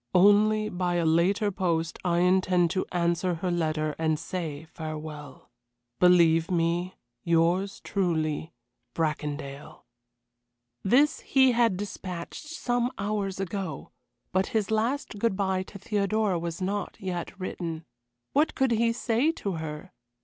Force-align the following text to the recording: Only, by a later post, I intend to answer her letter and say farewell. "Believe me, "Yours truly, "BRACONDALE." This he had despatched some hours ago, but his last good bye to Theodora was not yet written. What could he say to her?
Only, 0.15 0.67
by 0.67 0.95
a 0.95 1.05
later 1.05 1.51
post, 1.51 1.99
I 2.03 2.21
intend 2.21 2.71
to 2.71 2.87
answer 2.91 3.35
her 3.35 3.51
letter 3.51 3.95
and 3.99 4.17
say 4.17 4.65
farewell. 4.65 5.51
"Believe 5.99 6.49
me, 6.49 6.95
"Yours 7.23 7.79
truly, 7.81 8.51
"BRACONDALE." 8.95 9.85
This 10.81 11.19
he 11.19 11.51
had 11.51 11.77
despatched 11.77 12.47
some 12.47 12.89
hours 12.97 13.39
ago, 13.39 13.91
but 14.31 14.47
his 14.47 14.71
last 14.71 15.19
good 15.19 15.35
bye 15.37 15.61
to 15.61 15.77
Theodora 15.77 16.39
was 16.39 16.63
not 16.63 16.97
yet 16.99 17.39
written. 17.39 17.85
What 18.33 18.55
could 18.55 18.71
he 18.71 18.91
say 18.93 19.31
to 19.33 19.51
her? 19.57 19.91